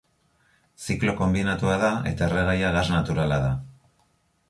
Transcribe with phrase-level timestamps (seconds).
[0.85, 3.57] Ziklo konbinatua da eta erregaia gas naturala da.